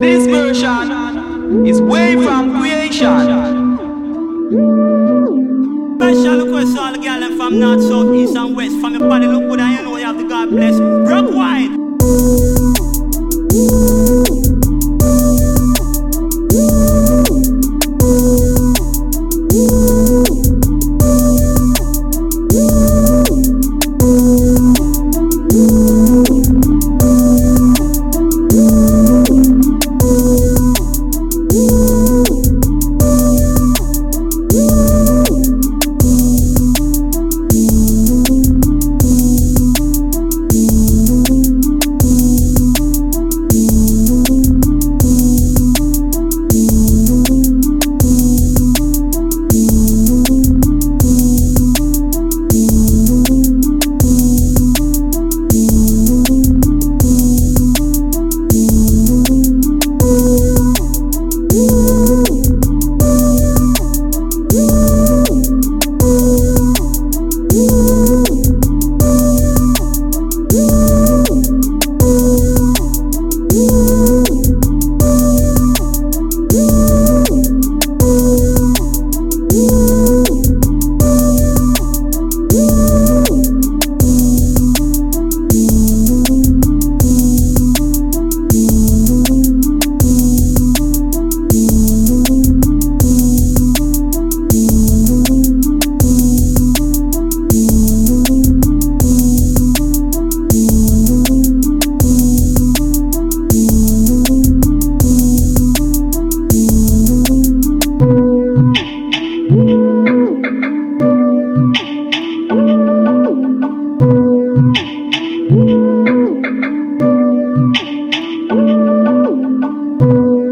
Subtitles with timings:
[0.00, 3.02] This version is way from creation.
[5.96, 8.78] Special request to all the girls from north, south, east, and west.
[8.80, 10.78] From your body look good, you know you have the God bless.
[10.78, 11.97] Broke wine.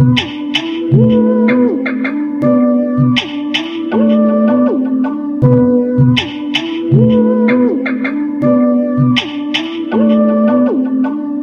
[0.00, 0.20] Thank
[0.94, 1.29] you.